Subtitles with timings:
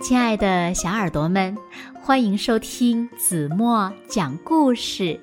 [0.00, 1.56] 亲爱的小耳朵们，
[2.00, 5.20] 欢迎收听子墨讲故事，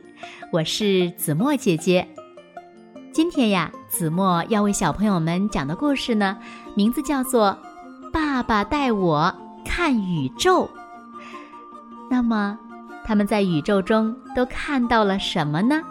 [0.51, 2.05] 我是子墨姐姐。
[3.13, 6.37] 今天呀，子墨要为小朋友们讲的故事呢，
[6.75, 7.57] 名字叫做
[8.11, 9.33] 《爸爸带我
[9.63, 10.65] 看宇宙》。
[12.09, 12.59] 那么，
[13.05, 15.81] 他们在宇宙中都看到了什么呢？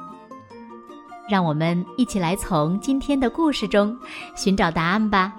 [1.27, 3.97] 让我们一起来从今天的故事中
[4.37, 5.33] 寻找答案吧。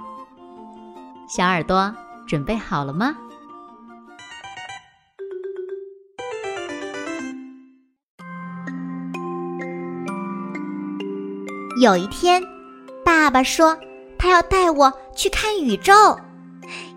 [1.28, 1.94] 小耳朵
[2.26, 3.16] 准备好了吗？
[11.82, 12.42] 有一天，
[13.04, 13.78] 爸爸说
[14.18, 15.94] 他要带我去看宇宙，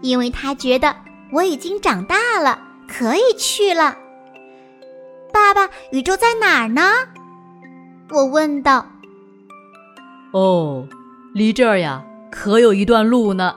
[0.01, 0.95] 因为他觉得
[1.33, 3.97] 我已经长大了，可以去了。
[5.33, 6.83] 爸爸，宇宙在哪儿呢？
[8.11, 8.87] 我问道。
[10.33, 10.87] 哦，
[11.35, 13.57] 离这儿呀，可有一段路呢。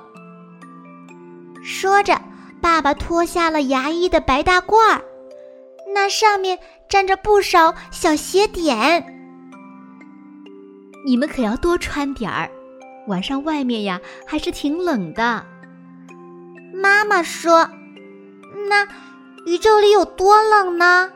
[1.63, 2.19] 说着，
[2.59, 4.99] 爸爸脱下了牙医的白大褂，
[5.93, 6.57] 那上面
[6.89, 9.19] 沾着不少小血点。
[11.03, 12.49] 你们可要多穿点儿，
[13.07, 15.43] 晚上外面呀还是挺冷的。
[16.73, 17.69] 妈妈说
[18.69, 18.87] ：“那
[19.45, 21.11] 宇宙里有多冷呢？”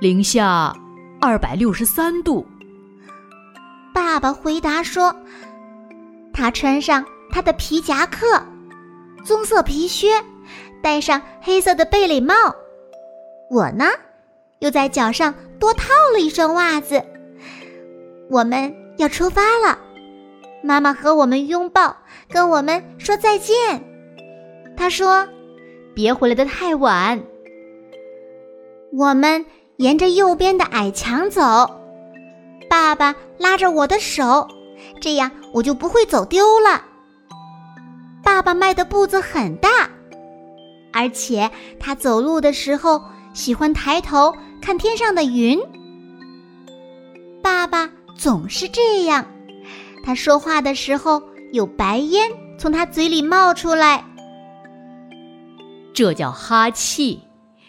[0.00, 0.74] 零下
[1.20, 2.46] 二百六十三度。
[3.94, 5.14] 爸爸回答说
[6.32, 8.42] ：“他穿上他的皮夹克，
[9.24, 10.08] 棕色皮靴，
[10.82, 12.34] 戴上黑色的贝雷帽。
[13.50, 13.86] 我呢，
[14.58, 17.02] 又在脚上多套了一双袜子。”
[18.28, 19.78] 我们要出发了，
[20.62, 21.96] 妈妈和我们拥抱，
[22.28, 23.82] 跟我们说再见。
[24.76, 25.26] 她说
[25.94, 27.22] ：“别回来的太晚。”
[28.92, 29.44] 我们
[29.76, 31.40] 沿着右边的矮墙走，
[32.68, 34.48] 爸爸拉着我的手，
[35.00, 36.82] 这样我就不会走丢了。
[38.24, 39.68] 爸爸迈的步子很大，
[40.92, 43.00] 而且他走路的时候
[43.34, 45.58] 喜欢抬头看天上的云。
[47.40, 47.88] 爸爸。
[48.18, 49.24] 总是这样，
[50.02, 51.22] 他说话的时候
[51.52, 54.04] 有白烟从他嘴里冒出来，
[55.94, 57.20] 这叫哈气，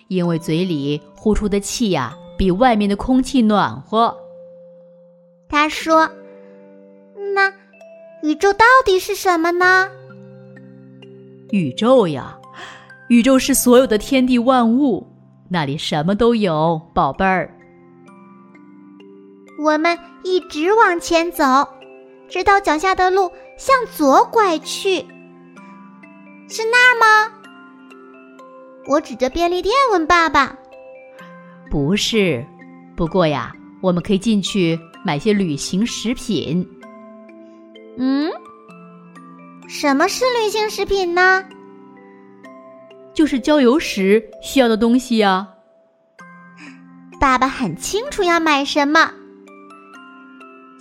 [0.07, 4.15] 因为嘴里呼出的气呀比外面的空气暖和。
[5.49, 6.09] 他说
[7.35, 7.51] ：“那
[8.21, 9.89] 宇宙到底是什么呢？”
[11.51, 12.37] 宇宙呀，
[13.09, 15.07] 宇宙是所有的天地万物，
[15.49, 17.53] 那里什么都有，宝贝儿。
[19.59, 19.97] 我们
[20.27, 21.43] 一直往前走，
[22.27, 24.99] 直到脚下的路向左拐去。
[26.49, 27.31] 是那儿吗？
[28.89, 30.53] 我指着便利店问爸爸
[31.71, 32.45] ：“不是，
[32.97, 36.67] 不过呀，我们可以进去买些旅行食品。”
[37.97, 38.29] 嗯，
[39.69, 41.45] 什么是旅行食品呢？
[43.13, 45.47] 就是郊游时需要的东西呀。
[47.17, 49.13] 爸爸很清楚要买什么。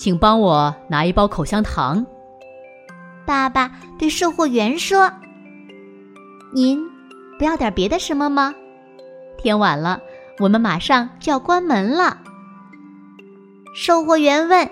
[0.06, 2.06] 请帮我拿一包口香糖。
[3.27, 3.69] 爸爸
[3.99, 5.11] 对售货员说
[6.55, 6.81] ：“您
[7.37, 8.55] 不要点别的什么吗？
[9.37, 10.00] 天晚了，
[10.39, 12.19] 我们马上就要关门了。”
[13.75, 14.71] 售货员问：“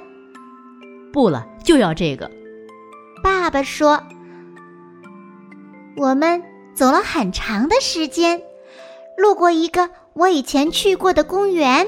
[1.12, 2.30] 不了，就要这个。”
[3.20, 4.00] 爸爸说
[5.98, 6.40] ：“我们
[6.74, 8.40] 走了很长的时间，
[9.18, 11.84] 路过一个我以前去过的公园。”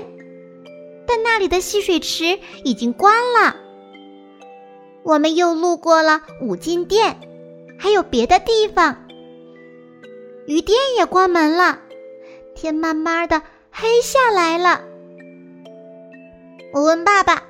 [1.06, 3.56] 但那里的戏水池已经关了。
[5.02, 7.16] 我们又路过了五金店，
[7.78, 9.06] 还有别的地方。
[10.46, 11.78] 鱼店也关门了，
[12.54, 14.80] 天慢慢的黑下来了。
[16.72, 17.42] 我问爸爸：“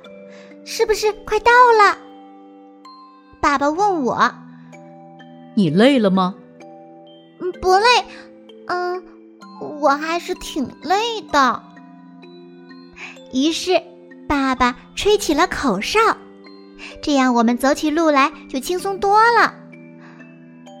[0.63, 1.97] 是不是快到了？”
[3.41, 4.31] 爸爸问我
[5.55, 6.35] ：“你累了吗
[7.39, 7.85] ？”“嗯，不累。
[8.67, 9.03] 嗯，
[9.81, 11.63] 我还是挺累的。”
[13.33, 13.81] 于是，
[14.27, 15.99] 爸爸吹起了口哨，
[17.01, 19.53] 这样我们走起路来就轻松多了。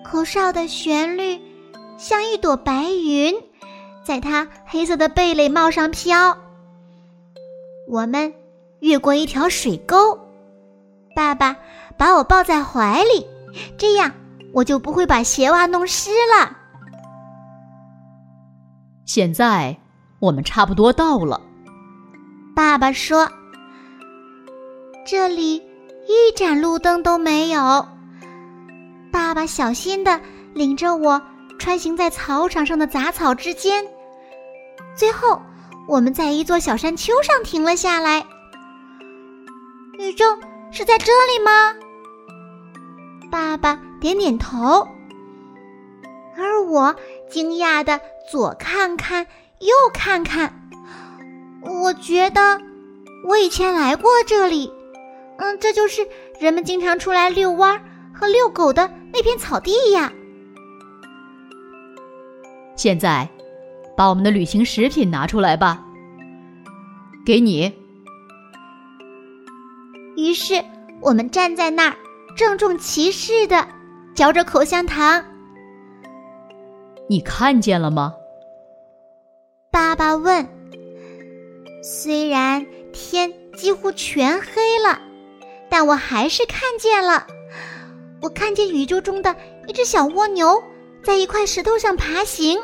[0.05, 1.39] 口哨的旋律
[1.97, 3.35] 像一朵白云，
[4.03, 6.37] 在他黑色的贝雷帽上飘。
[7.89, 8.33] 我们
[8.79, 10.17] 越过一条水沟，
[11.15, 11.55] 爸爸
[11.97, 13.25] 把我抱在怀里，
[13.77, 14.11] 这样
[14.53, 16.09] 我就不会把鞋袜弄湿
[16.39, 16.55] 了。
[19.05, 19.75] 现在
[20.19, 21.41] 我们差不多到了。
[22.57, 23.29] 爸爸说
[25.05, 25.57] ：“这里
[26.07, 27.87] 一盏路灯都没有。”
[29.13, 30.19] 爸爸小心的
[30.55, 31.21] 领着我
[31.59, 33.85] 穿行在草场上的杂草之间，
[34.95, 35.39] 最后
[35.87, 38.25] 我们在一座小山丘上停了下来。
[39.99, 40.25] 宇宙
[40.71, 41.75] 是在这里吗？
[43.29, 44.87] 爸爸点点头，
[46.35, 46.95] 而我
[47.29, 48.01] 惊讶的
[48.31, 49.27] 左看看，
[49.59, 50.56] 右看看。
[51.63, 52.59] 我觉得
[53.25, 54.71] 我以前来过这里，
[55.37, 56.07] 嗯，这就是
[56.39, 57.81] 人们经常出来遛弯
[58.13, 60.11] 和遛狗的那片草地呀。
[62.75, 63.27] 现在，
[63.95, 65.83] 把我们的旅行食品拿出来吧。
[67.25, 67.73] 给你。
[70.15, 70.63] 于是
[71.01, 71.95] 我们站在那儿，
[72.35, 73.67] 郑重其事的
[74.15, 75.23] 嚼着口香糖。
[77.09, 78.13] 你看见了吗？
[79.71, 80.56] 爸爸问。
[82.07, 85.01] 虽然天几乎全黑了，
[85.67, 87.27] 但我还是看见了。
[88.21, 89.35] 我看见宇宙中的
[89.67, 90.63] 一只小蜗牛
[91.03, 92.61] 在一块石头上爬行。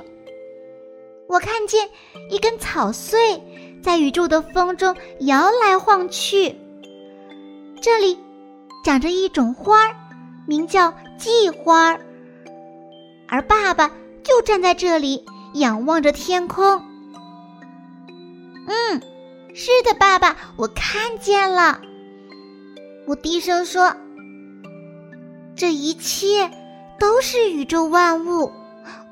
[1.27, 1.89] 我看见
[2.29, 3.43] 一根草穗
[3.83, 6.55] 在宇宙的风中摇来晃去。
[7.81, 8.17] 这里
[8.85, 9.95] 长着一种花儿，
[10.47, 11.99] 名叫蓟花儿。
[13.27, 13.91] 而爸爸
[14.23, 15.25] 就站在这里，
[15.55, 16.81] 仰望着天空。
[18.69, 19.01] 嗯，
[19.53, 21.79] 是的，爸爸，我看见了。
[23.05, 23.95] 我低声说
[25.55, 26.49] ：“这一切
[26.99, 28.51] 都是宇宙万物。”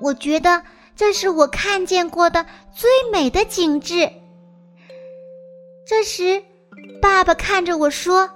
[0.01, 0.63] 我觉得
[0.95, 4.11] 这是我看见过的最美的景致。
[5.85, 6.43] 这时，
[7.01, 8.29] 爸爸看着我说：“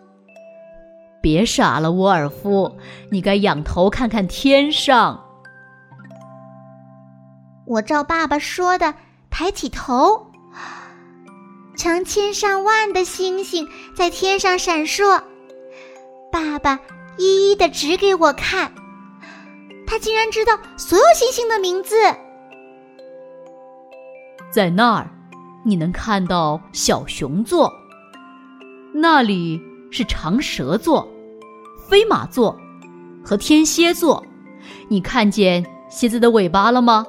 [1.22, 2.78] 别傻了，沃尔夫，
[3.10, 5.26] 你该仰头看看天上。”
[7.66, 8.94] 我照爸爸说的
[9.32, 10.28] 抬起头，
[11.76, 15.22] 成千上万的星星在天上闪烁。
[16.32, 16.80] 爸爸
[17.18, 18.74] 一一的指给我看，
[19.88, 21.96] 他竟然知道所有星星的名字。
[24.52, 25.10] 在那儿，
[25.66, 27.72] 你能看到小熊座，
[28.94, 29.62] 那里
[29.92, 31.08] 是长蛇座、
[31.88, 32.58] 飞马座
[33.24, 34.26] 和天蝎座。
[34.90, 37.06] 你看见蝎子的尾巴了吗？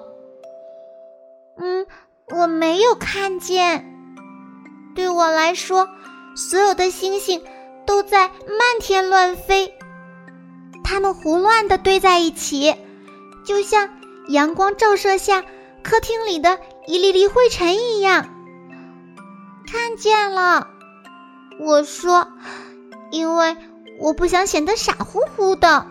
[1.59, 1.87] 嗯
[2.35, 3.96] 我没有看见。
[4.97, 5.89] 对我来说，
[6.35, 7.41] 所有的星星
[7.87, 9.73] 都在漫天乱飞，
[10.83, 12.75] 它们胡乱的堆在一起，
[13.45, 13.89] 就像
[14.29, 15.45] 阳光照射下
[15.83, 16.59] 客厅里的
[16.89, 18.27] 一粒粒灰尘一样。
[19.71, 20.67] 看见了，
[21.61, 22.27] 我说，
[23.13, 23.57] 因为
[24.01, 25.87] 我不想显得傻乎乎的。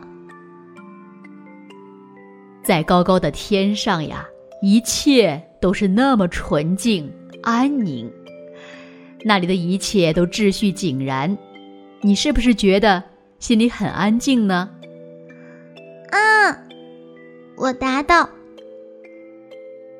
[2.63, 4.25] 在高高的天上呀，
[4.61, 5.41] 一切。
[5.61, 7.11] 都是那么纯净
[7.41, 8.11] 安宁，
[9.27, 11.35] 那里的一切都秩序井然，
[12.01, 13.01] 你是不是觉得
[13.39, 14.69] 心里很安静呢？
[16.11, 16.61] 啊，
[17.57, 18.29] 我答道。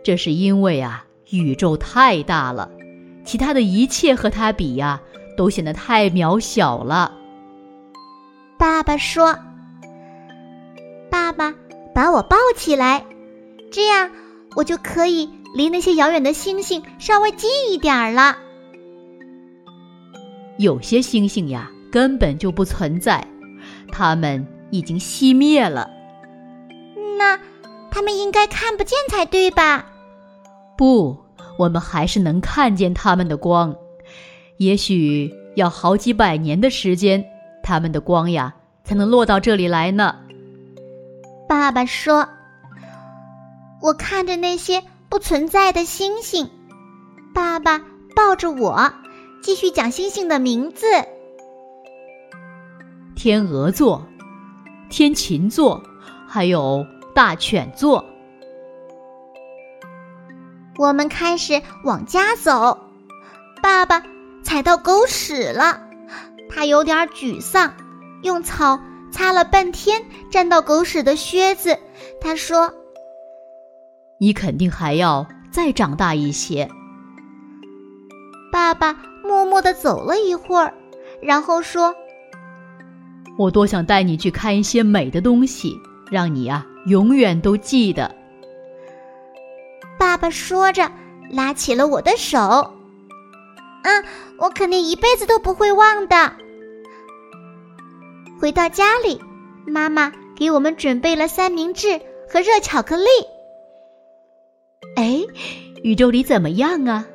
[0.04, 2.70] 这是因为啊，宇宙太大了，
[3.26, 5.02] 其他的一切和它比呀，
[5.36, 7.12] 都显得太渺小了。
[8.60, 9.40] 爸爸说
[11.10, 11.52] ：“爸爸，
[11.96, 13.04] 把我抱起来，
[13.72, 14.12] 这样
[14.56, 18.38] 我就可以。”离那些遥远的星星稍微近一点儿了。
[20.58, 23.26] 有些星星呀，根本就不存在，
[23.92, 25.90] 它们已经熄灭了。
[27.18, 27.40] 那
[27.92, 29.86] 它们应该看不见才对吧？
[30.78, 31.18] 不，
[31.58, 33.76] 我们还是能看见它们的光。
[34.58, 37.26] 也许要好几百年的时间，
[37.64, 38.54] 它们的光呀，
[38.84, 40.16] 才能落到这里来呢。
[41.48, 42.28] 爸爸说
[43.82, 46.50] ：“我看着那些。”不存在的星星，
[47.34, 47.80] 爸爸
[48.16, 48.92] 抱着我，
[49.42, 50.86] 继续讲星星的名字：
[53.16, 54.06] 天鹅座、
[54.90, 55.82] 天琴座，
[56.28, 58.04] 还有大犬座。
[60.78, 62.78] 我们开始往家走，
[63.62, 64.04] 爸爸
[64.44, 65.80] 踩到狗屎了，
[66.50, 67.74] 他有点沮丧，
[68.24, 68.80] 用草
[69.12, 71.78] 擦了半天沾到狗屎的靴子。
[72.20, 72.74] 他说。
[74.18, 76.70] 你肯定还要再长大一些。
[78.50, 80.74] 爸爸默默地走了一会儿，
[81.22, 81.96] 然后说
[83.38, 85.76] ：“我多想带你去看一些美的东西，
[86.12, 88.14] 让你啊永远都记得。”
[89.98, 90.92] 爸爸说着，
[91.32, 92.38] 拉起了我的手。
[93.84, 94.04] “嗯，
[94.40, 96.34] 我肯定一辈子都不会忘的。”
[98.40, 99.22] 回到家里，
[99.66, 103.06] 妈妈给我们准备了三明治和热巧克力。
[104.98, 105.22] 哎，
[105.84, 107.06] 宇宙里怎么样啊？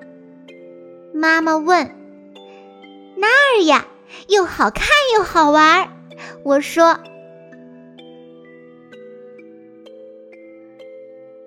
[1.14, 1.99] 妈妈问。
[3.20, 3.86] 那儿呀，
[4.28, 5.86] 又好看又好玩。
[6.42, 6.98] 我说。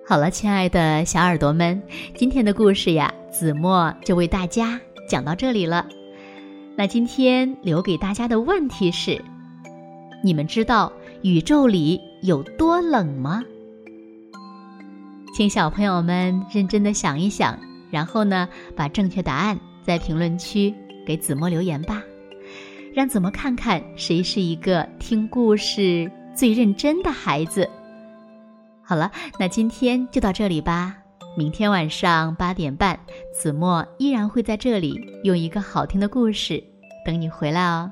[0.06, 1.82] 好了，亲爱的小耳朵们，
[2.14, 5.88] 今天的故事呀，子墨就为大家讲到这里了。
[6.76, 9.20] 那今天留给大家的问题是：
[10.22, 13.42] 你们知道宇宙里有多冷吗？
[15.36, 17.58] 请小朋友们认真的想一想，
[17.90, 20.72] 然后呢，把正确答案在评论区
[21.06, 22.02] 给子墨留言吧，
[22.94, 27.68] 让子墨看看谁是一个听故事最认真的孩子。
[28.82, 30.96] 好了，那今天就到这里吧。
[31.36, 32.98] 明天晚上八点半，
[33.34, 36.62] 子墨依然会在这里用一个好听的故事
[37.04, 37.90] 等你回来哦。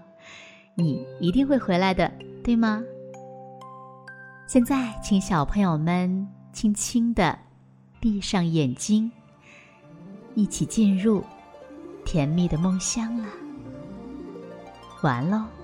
[0.74, 2.10] 你一定会回来的，
[2.44, 2.82] 对吗？
[4.46, 7.36] 现在，请小朋友们轻轻的
[7.98, 9.10] 闭上眼睛，
[10.34, 11.24] 一起进入
[12.04, 13.28] 甜蜜的梦乡了。
[15.02, 15.61] 完喽。